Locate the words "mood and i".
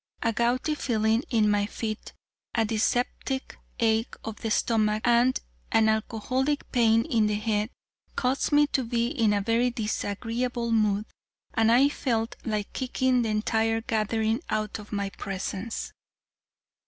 10.71-11.87